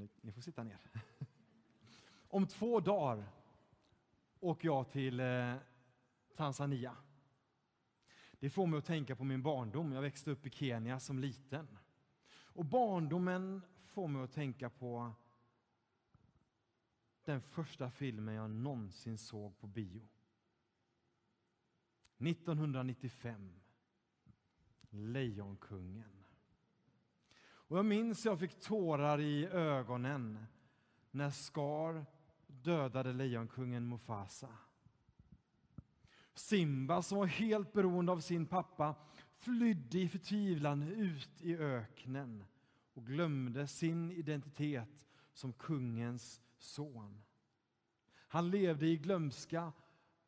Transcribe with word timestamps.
ni, 0.00 0.08
ni 0.20 0.32
får 0.32 0.40
sitta 0.40 0.62
ner. 0.62 0.78
Om 2.28 2.46
två 2.46 2.80
dagar 2.80 3.24
åker 4.40 4.68
jag 4.68 4.90
till 4.90 5.20
eh, 5.20 5.54
Tanzania. 6.36 6.96
Det 8.32 8.50
får 8.50 8.66
mig 8.66 8.78
att 8.78 8.84
tänka 8.84 9.16
på 9.16 9.24
min 9.24 9.42
barndom. 9.42 9.92
Jag 9.92 10.02
växte 10.02 10.30
upp 10.30 10.46
i 10.46 10.50
Kenya 10.50 11.00
som 11.00 11.18
liten. 11.18 11.78
Och 12.32 12.64
barndomen 12.64 13.62
får 13.84 14.08
mig 14.08 14.22
att 14.22 14.32
tänka 14.32 14.70
på 14.70 15.12
den 17.24 17.40
första 17.40 17.90
filmen 17.90 18.34
jag 18.34 18.50
någonsin 18.50 19.18
såg 19.18 19.58
på 19.58 19.66
bio. 19.66 20.08
1995. 22.18 23.60
Lejonkungen. 24.90 26.19
Och 27.70 27.78
jag 27.78 27.84
minns 27.84 28.24
jag 28.24 28.40
fick 28.40 28.60
tårar 28.60 29.20
i 29.20 29.46
ögonen 29.46 30.46
när 31.10 31.30
Scar 31.30 32.06
dödade 32.46 33.12
lejonkungen 33.12 33.88
Mufasa. 33.88 34.48
Simba, 36.34 37.02
som 37.02 37.18
var 37.18 37.26
helt 37.26 37.72
beroende 37.72 38.12
av 38.12 38.20
sin 38.20 38.46
pappa, 38.46 38.94
flydde 39.36 39.98
i 39.98 40.08
förtvivlan 40.08 40.82
ut 40.82 41.42
i 41.42 41.56
öknen 41.56 42.44
och 42.94 43.06
glömde 43.06 43.66
sin 43.66 44.10
identitet 44.10 45.04
som 45.32 45.52
kungens 45.52 46.40
son. 46.58 47.22
Han 48.28 48.50
levde 48.50 48.86
i 48.86 48.96
glömska 48.96 49.72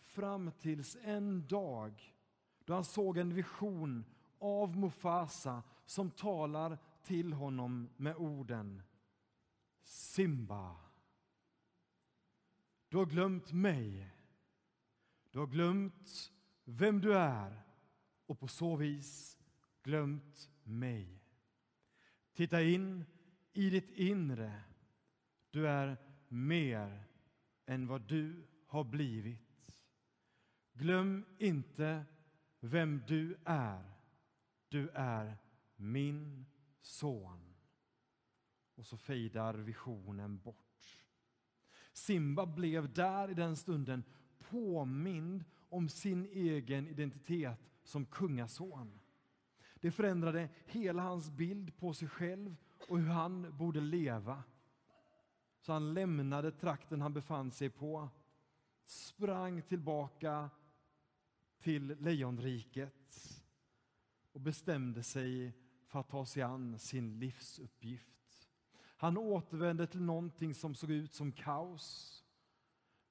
fram 0.00 0.52
tills 0.58 0.96
en 1.02 1.46
dag 1.46 2.14
då 2.64 2.74
han 2.74 2.84
såg 2.84 3.18
en 3.18 3.34
vision 3.34 4.04
av 4.38 4.76
Mufasa 4.76 5.62
som 5.86 6.10
talar 6.10 6.78
till 7.06 7.32
honom 7.32 7.88
med 7.96 8.16
orden 8.16 8.82
Simba. 9.82 10.76
Du 12.88 12.96
har 12.96 13.06
glömt 13.06 13.52
mig. 13.52 14.10
Du 15.30 15.38
har 15.38 15.46
glömt 15.46 16.32
vem 16.64 17.00
du 17.00 17.14
är 17.14 17.62
och 18.26 18.40
på 18.40 18.48
så 18.48 18.76
vis 18.76 19.38
glömt 19.82 20.50
mig. 20.62 21.22
Titta 22.32 22.62
in 22.62 23.04
i 23.52 23.70
ditt 23.70 23.90
inre. 23.90 24.62
Du 25.50 25.68
är 25.68 25.96
mer 26.28 27.04
än 27.66 27.86
vad 27.86 28.02
du 28.02 28.46
har 28.66 28.84
blivit. 28.84 29.82
Glöm 30.72 31.24
inte 31.38 32.04
vem 32.60 33.02
du 33.06 33.36
är. 33.44 33.92
Du 34.68 34.88
är 34.88 35.38
min 35.76 36.46
son. 36.86 37.54
Och 38.74 38.86
så 38.86 38.96
fejdar 38.96 39.54
visionen 39.54 40.38
bort. 40.38 41.06
Simba 41.92 42.46
blev 42.46 42.92
där 42.92 43.30
i 43.30 43.34
den 43.34 43.56
stunden 43.56 44.04
påmind 44.38 45.44
om 45.68 45.88
sin 45.88 46.26
egen 46.26 46.88
identitet 46.88 47.70
som 47.82 48.06
kungason. 48.06 49.00
Det 49.80 49.90
förändrade 49.90 50.48
hela 50.66 51.02
hans 51.02 51.30
bild 51.30 51.78
på 51.78 51.94
sig 51.94 52.08
själv 52.08 52.56
och 52.88 52.98
hur 52.98 53.08
han 53.08 53.56
borde 53.56 53.80
leva. 53.80 54.42
Så 55.60 55.72
han 55.72 55.94
lämnade 55.94 56.52
trakten 56.52 57.00
han 57.00 57.14
befann 57.14 57.50
sig 57.50 57.70
på, 57.70 58.08
sprang 58.84 59.62
tillbaka 59.62 60.50
till 61.58 61.96
lejonriket 62.00 63.42
och 64.32 64.40
bestämde 64.40 65.02
sig 65.02 65.52
för 65.96 66.00
att 66.00 66.08
ta 66.08 66.26
sig 66.26 66.42
an 66.42 66.78
sin 66.78 67.18
livsuppgift. 67.18 68.48
Han 68.96 69.16
återvände 69.16 69.86
till 69.86 70.02
någonting 70.02 70.54
som 70.54 70.74
såg 70.74 70.90
ut 70.90 71.14
som 71.14 71.32
kaos, 71.32 72.24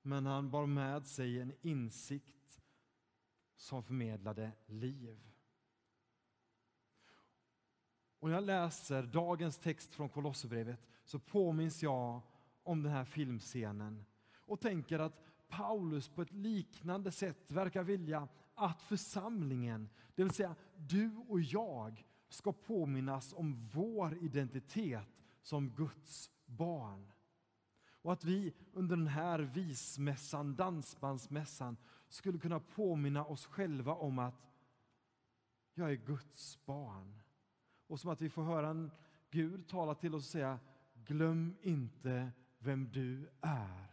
men 0.02 0.26
han 0.26 0.52
bar 0.52 0.66
med 0.66 1.08
sig 1.08 1.42
en 1.42 1.54
insikt 1.62 2.62
som 3.56 3.84
förmedlade 3.84 4.52
liv. 4.66 5.20
Och 8.20 8.28
när 8.28 8.36
jag 8.36 8.44
läser 8.44 9.04
dagens 9.04 9.58
text 9.58 9.94
från 9.94 10.10
Kolosserbrevet 10.10 10.88
så 11.04 11.20
påminns 11.20 11.84
jag 11.84 12.22
om 12.64 12.84
den 12.84 12.92
här 12.92 13.06
filmscenen 13.06 14.06
och 14.36 14.62
tänker 14.62 15.00
att 15.00 15.22
Paulus 15.48 16.10
på 16.10 16.22
ett 16.22 16.34
liknande 16.34 17.12
sätt 17.12 17.52
verkar 17.52 17.84
vilja 17.84 18.28
att 18.56 18.82
församlingen, 18.82 19.90
det 20.16 20.24
vill 20.24 20.34
säga 20.34 20.56
du 20.76 21.12
och 21.28 21.42
jag, 21.42 22.06
ska 22.36 22.52
påminnas 22.52 23.34
om 23.34 23.70
vår 23.74 24.18
identitet 24.18 25.08
som 25.42 25.70
Guds 25.70 26.32
barn. 26.46 27.12
Och 28.02 28.14
att 28.14 28.24
vi 28.24 28.54
under 28.74 28.96
den 28.96 29.08
här 29.08 29.40
vismässan, 29.40 30.56
dansbandsmässan, 30.56 31.78
skulle 32.10 32.40
kunna 32.40 32.60
påminna 32.60 33.26
oss 33.26 33.46
själva 33.46 33.94
om 33.94 34.20
att 34.20 34.52
jag 35.74 35.92
är 35.92 35.96
Guds 35.96 36.66
barn. 36.66 37.20
Och 37.88 38.00
som 38.00 38.10
att 38.10 38.22
vi 38.22 38.30
får 38.30 38.44
höra 38.44 38.70
en 38.70 38.92
Gud 39.30 39.68
tala 39.68 39.96
till 39.96 40.16
oss 40.16 40.24
och 40.24 40.32
säga 40.32 40.60
glöm 40.94 41.56
inte 41.62 42.32
vem 42.58 42.92
du 42.92 43.30
är. 43.42 43.88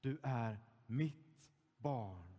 Du 0.00 0.18
är 0.22 0.58
mitt 0.86 1.50
barn. 1.76 2.31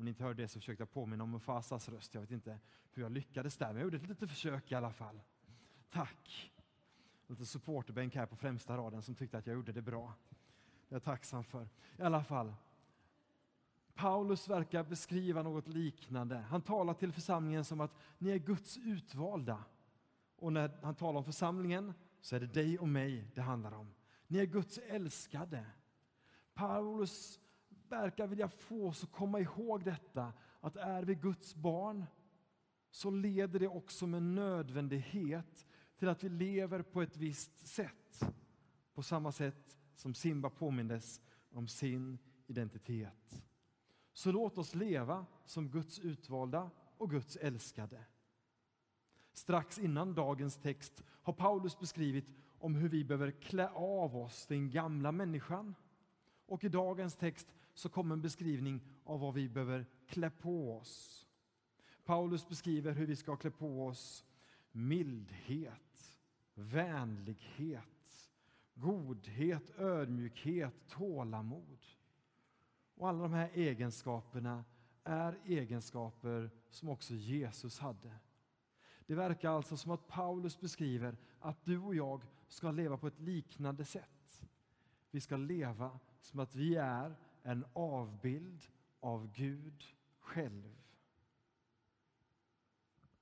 Om 0.00 0.04
ni 0.04 0.08
inte 0.08 0.24
hörde 0.24 0.42
det 0.42 0.48
så 0.48 0.60
försökte 0.60 0.82
jag 0.82 0.92
påminna 0.92 1.24
om 1.24 1.30
Mufasas 1.30 1.88
röst. 1.88 2.14
Jag 2.14 2.20
vet 2.20 2.30
inte 2.30 2.58
hur 2.92 3.02
jag 3.02 3.12
lyckades 3.12 3.56
där, 3.56 3.66
men 3.66 3.76
jag 3.76 3.82
gjorde 3.82 3.96
ett 3.96 4.08
litet 4.08 4.30
försök 4.30 4.72
i 4.72 4.74
alla 4.74 4.92
fall. 4.92 5.20
Tack! 5.90 6.52
Lite 7.26 7.46
supporterbänk 7.46 8.14
här 8.14 8.26
på 8.26 8.36
främsta 8.36 8.76
raden 8.76 9.02
som 9.02 9.14
tyckte 9.14 9.38
att 9.38 9.46
jag 9.46 9.54
gjorde 9.54 9.72
det 9.72 9.82
bra. 9.82 10.14
Det 10.88 10.92
är 10.92 10.94
jag 10.94 11.02
tacksam 11.02 11.44
för. 11.44 11.68
I 11.96 12.02
alla 12.02 12.24
fall, 12.24 12.54
Paulus 13.94 14.48
verkar 14.48 14.84
beskriva 14.84 15.42
något 15.42 15.68
liknande. 15.68 16.38
Han 16.38 16.62
talar 16.62 16.94
till 16.94 17.12
församlingen 17.12 17.64
som 17.64 17.80
att 17.80 17.94
ni 18.18 18.30
är 18.30 18.38
Guds 18.38 18.76
utvalda. 18.76 19.64
Och 20.36 20.52
när 20.52 20.70
han 20.82 20.94
talar 20.94 21.18
om 21.18 21.24
församlingen 21.24 21.94
så 22.20 22.36
är 22.36 22.40
det 22.40 22.46
dig 22.46 22.78
och 22.78 22.88
mig 22.88 23.30
det 23.34 23.40
handlar 23.40 23.72
om. 23.72 23.94
Ni 24.26 24.38
är 24.38 24.46
Guds 24.46 24.78
älskade. 24.78 25.66
Paulus 26.54 27.40
verkar 27.90 28.26
vilja 28.26 28.48
få 28.48 28.88
oss 28.88 29.04
att 29.04 29.12
komma 29.12 29.40
ihåg 29.40 29.84
detta, 29.84 30.32
att 30.60 30.76
är 30.76 31.02
vi 31.02 31.14
Guds 31.14 31.54
barn 31.54 32.06
så 32.90 33.10
leder 33.10 33.58
det 33.60 33.68
också 33.68 34.06
med 34.06 34.22
nödvändighet 34.22 35.66
till 35.98 36.08
att 36.08 36.24
vi 36.24 36.28
lever 36.28 36.82
på 36.82 37.02
ett 37.02 37.16
visst 37.16 37.68
sätt. 37.68 38.24
På 38.94 39.02
samma 39.02 39.32
sätt 39.32 39.78
som 39.94 40.14
Simba 40.14 40.50
påmindes 40.50 41.20
om 41.50 41.68
sin 41.68 42.18
identitet. 42.46 43.42
Så 44.12 44.32
låt 44.32 44.58
oss 44.58 44.74
leva 44.74 45.26
som 45.44 45.68
Guds 45.68 45.98
utvalda 45.98 46.70
och 46.98 47.10
Guds 47.10 47.36
älskade. 47.36 48.04
Strax 49.32 49.78
innan 49.78 50.14
dagens 50.14 50.56
text 50.56 51.04
har 51.08 51.32
Paulus 51.32 51.78
beskrivit 51.78 52.26
om 52.58 52.74
hur 52.74 52.88
vi 52.88 53.04
behöver 53.04 53.30
klä 53.30 53.68
av 53.68 54.16
oss 54.16 54.46
den 54.46 54.70
gamla 54.70 55.12
människan. 55.12 55.74
Och 56.46 56.64
i 56.64 56.68
dagens 56.68 57.16
text 57.16 57.54
så 57.80 57.88
kommer 57.88 58.14
en 58.14 58.22
beskrivning 58.22 58.80
av 59.04 59.20
vad 59.20 59.34
vi 59.34 59.48
behöver 59.48 59.86
klä 60.06 60.30
på 60.30 60.76
oss. 60.76 61.26
Paulus 62.04 62.48
beskriver 62.48 62.92
hur 62.92 63.06
vi 63.06 63.16
ska 63.16 63.36
klä 63.36 63.50
på 63.50 63.86
oss 63.86 64.24
mildhet, 64.72 66.18
vänlighet, 66.54 68.32
godhet, 68.74 69.78
ödmjukhet, 69.78 70.74
tålamod. 70.88 71.78
Och 72.94 73.08
alla 73.08 73.22
de 73.22 73.32
här 73.32 73.50
egenskaperna 73.54 74.64
är 75.04 75.38
egenskaper 75.44 76.50
som 76.70 76.88
också 76.88 77.14
Jesus 77.14 77.78
hade. 77.78 78.14
Det 79.06 79.14
verkar 79.14 79.50
alltså 79.50 79.76
som 79.76 79.90
att 79.90 80.08
Paulus 80.08 80.60
beskriver 80.60 81.16
att 81.38 81.64
du 81.64 81.78
och 81.78 81.94
jag 81.94 82.22
ska 82.48 82.70
leva 82.70 82.96
på 82.96 83.06
ett 83.06 83.20
liknande 83.20 83.84
sätt. 83.84 84.46
Vi 85.10 85.20
ska 85.20 85.36
leva 85.36 85.98
som 86.20 86.40
att 86.40 86.54
vi 86.54 86.76
är 86.76 87.16
en 87.42 87.64
avbild 87.72 88.62
av 89.00 89.32
Gud 89.32 89.84
själv. 90.18 90.76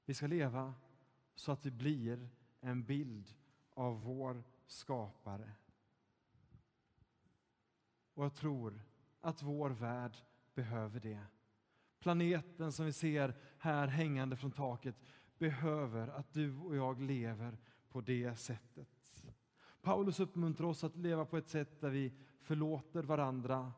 Vi 0.04 0.14
ska 0.14 0.26
leva 0.26 0.74
så 1.34 1.52
att 1.52 1.66
vi 1.66 1.70
blir 1.70 2.28
en 2.60 2.84
bild 2.84 3.34
av 3.70 4.02
vår 4.02 4.44
skapare. 4.66 5.52
Och 8.14 8.24
jag 8.24 8.34
tror 8.34 8.80
att 9.20 9.42
vår 9.42 9.70
värld 9.70 10.16
behöver 10.54 11.00
det. 11.00 11.26
Planeten 11.98 12.72
som 12.72 12.86
vi 12.86 12.92
ser 12.92 13.34
här 13.58 13.86
hängande 13.86 14.36
från 14.36 14.50
taket 14.50 14.96
behöver 15.38 16.08
att 16.08 16.32
du 16.32 16.56
och 16.56 16.76
jag 16.76 17.00
lever 17.00 17.58
på 17.88 18.00
det 18.00 18.36
sättet. 18.36 19.24
Paulus 19.82 20.20
uppmuntrar 20.20 20.66
oss 20.66 20.84
att 20.84 20.96
leva 20.96 21.24
på 21.24 21.36
ett 21.36 21.48
sätt 21.48 21.80
där 21.80 21.90
vi 21.90 22.12
förlåter 22.40 23.02
varandra, 23.02 23.72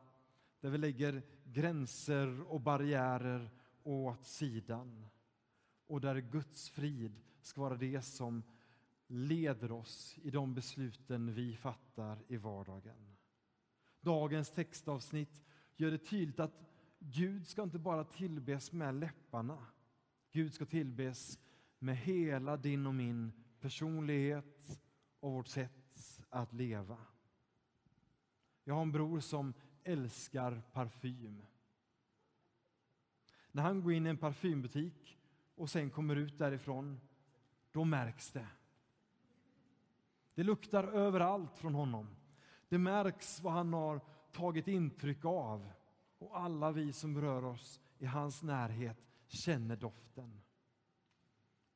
där 0.61 0.69
vi 0.69 0.77
lägger 0.77 1.23
gränser 1.43 2.41
och 2.41 2.61
barriärer 2.61 3.49
åt 3.83 4.25
sidan 4.25 5.07
och 5.87 6.01
där 6.01 6.15
Guds 6.15 6.69
frid 6.69 7.21
ska 7.41 7.61
vara 7.61 7.75
det 7.75 8.01
som 8.01 8.43
leder 9.07 9.71
oss 9.71 10.17
i 10.21 10.29
de 10.29 10.53
besluten 10.53 11.33
vi 11.33 11.55
fattar 11.55 12.23
i 12.27 12.37
vardagen. 12.37 13.17
Dagens 14.01 14.51
textavsnitt 14.51 15.43
gör 15.75 15.91
det 15.91 15.97
tydligt 15.97 16.39
att 16.39 16.71
Gud 16.99 17.47
ska 17.47 17.63
inte 17.63 17.79
bara 17.79 18.03
tillbes 18.03 18.71
med 18.71 18.95
läpparna. 18.95 19.65
Gud 20.31 20.53
ska 20.53 20.65
tillbes 20.65 21.39
med 21.79 21.97
hela 21.97 22.57
din 22.57 22.87
och 22.87 22.95
min 22.95 23.31
personlighet 23.59 24.81
och 25.19 25.31
vårt 25.31 25.47
sätt 25.47 26.21
att 26.29 26.53
leva. 26.53 26.97
Jag 28.63 28.73
har 28.73 28.81
en 28.81 28.91
bror 28.91 29.19
som 29.19 29.53
älskar 29.83 30.61
parfym. 30.73 31.41
När 33.51 33.63
han 33.63 33.83
går 33.83 33.93
in 33.93 34.05
i 34.05 34.09
en 34.09 34.17
parfymbutik 34.17 35.17
och 35.55 35.69
sen 35.69 35.89
kommer 35.89 36.15
ut 36.15 36.37
därifrån, 36.37 36.99
då 37.71 37.83
märks 37.83 38.31
det. 38.31 38.47
Det 40.33 40.43
luktar 40.43 40.83
överallt 40.83 41.57
från 41.57 41.75
honom. 41.75 42.07
Det 42.69 42.77
märks 42.77 43.41
vad 43.41 43.53
han 43.53 43.73
har 43.73 44.01
tagit 44.31 44.67
intryck 44.67 45.25
av 45.25 45.71
och 46.17 46.39
alla 46.39 46.71
vi 46.71 46.93
som 46.93 47.21
rör 47.21 47.45
oss 47.45 47.81
i 47.97 48.05
hans 48.05 48.43
närhet 48.43 48.97
känner 49.27 49.75
doften. 49.75 50.41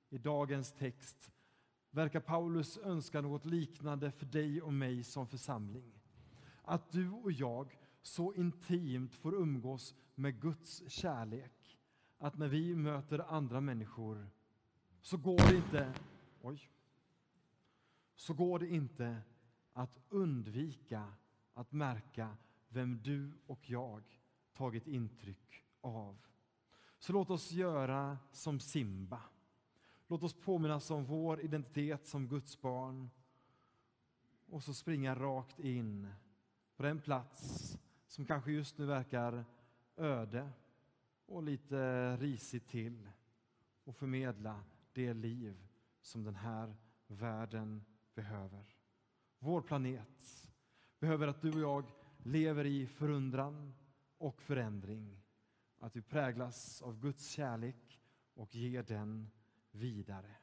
I 0.10 0.18
dagens 0.18 0.72
text 0.72 1.32
verkar 1.92 2.20
Paulus 2.20 2.78
önska 2.78 3.22
något 3.22 3.46
liknande 3.46 4.12
för 4.12 4.26
dig 4.26 4.62
och 4.62 4.74
mig 4.74 5.04
som 5.04 5.28
församling. 5.28 5.94
Att 6.64 6.92
du 6.92 7.10
och 7.10 7.32
jag 7.32 7.78
så 8.06 8.34
intimt 8.34 9.16
får 9.16 9.36
umgås 9.36 9.96
med 10.16 10.42
Guds 10.42 10.90
kärlek 10.90 11.80
att 12.18 12.38
när 12.38 12.48
vi 12.48 12.76
möter 12.76 13.20
andra 13.20 13.62
människor 13.62 14.30
så 15.02 15.18
går 15.18 15.38
det 15.38 15.56
inte, 15.56 15.94
oj, 16.42 16.70
så 18.16 18.34
går 18.34 18.60
det 18.60 18.68
inte 18.68 19.22
att 19.74 20.00
undvika 20.10 21.14
att 21.54 21.72
märka 21.72 22.38
vem 22.70 23.02
du 23.02 23.32
och 23.48 23.70
jag 23.70 24.04
tagit 24.54 24.88
intryck 24.88 25.64
av. 25.82 26.18
Så 27.00 27.14
låt 27.14 27.30
oss 27.30 27.52
göra 27.52 28.18
som 28.32 28.60
Simba. 28.60 29.22
Låt 30.08 30.24
oss 30.24 30.34
påminnas 30.34 30.92
om 30.92 31.06
vår 31.06 31.42
identitet 31.42 32.08
som 32.08 32.28
Guds 32.28 32.62
barn 32.62 33.10
och 34.50 34.64
så 34.64 34.74
springa 34.74 35.16
rakt 35.16 35.60
in 35.60 36.14
på 36.76 36.84
den 36.84 37.02
plats 37.02 37.78
som 38.08 38.26
kanske 38.26 38.52
just 38.52 38.78
nu 38.78 38.86
verkar 38.86 39.46
öde 39.96 40.50
och 41.26 41.44
lite 41.44 42.18
risigt 42.18 42.68
till 42.68 43.10
och 43.84 43.96
förmedla 43.96 44.64
det 44.94 45.14
liv 45.14 45.68
som 46.02 46.24
den 46.24 46.36
här 46.36 46.76
världen 47.08 47.86
behöver. 48.14 48.76
Vår 49.40 49.62
planet 49.62 50.52
behöver 51.00 51.28
att 51.28 51.42
du 51.42 51.52
och 51.54 51.60
jag 51.60 51.92
lever 52.18 52.66
i 52.66 52.88
förundran 52.88 53.74
och 54.18 54.42
förändring. 54.42 55.22
Att 55.80 55.96
vi 55.96 56.02
präglas 56.02 56.82
av 56.82 57.00
Guds 57.00 57.30
kärlek 57.30 58.02
och 58.34 58.56
ger 58.56 58.84
den 58.84 59.32
vidare. 59.72 60.36